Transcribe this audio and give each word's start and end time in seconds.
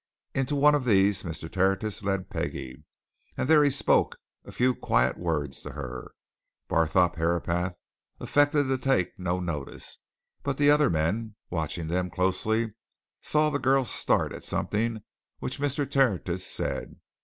Into 0.33 0.55
one 0.55 0.73
of 0.73 0.83
these 0.83 1.21
Mr. 1.21 1.47
Tertius 1.47 2.01
led 2.01 2.31
Peggie, 2.31 2.85
and 3.37 3.47
there 3.47 3.63
he 3.63 3.69
spoke 3.69 4.15
a 4.43 4.51
few 4.51 4.73
quiet 4.73 5.15
words 5.15 5.61
to 5.61 5.73
her. 5.73 6.15
Barthorpe 6.67 7.17
Herapath 7.17 7.75
affected 8.19 8.63
to 8.67 8.79
take 8.79 9.19
no 9.19 9.39
notice, 9.39 9.99
but 10.41 10.57
the 10.57 10.71
other 10.71 10.89
men, 10.89 11.35
watching 11.51 11.87
them 11.87 12.09
closely, 12.09 12.73
saw 13.21 13.51
the 13.51 13.59
girl 13.59 13.85
start 13.85 14.33
at 14.33 14.43
something 14.43 15.03
which 15.37 15.59
Mr. 15.59 15.87
Tertius 15.87 16.47
said. 16.47 16.95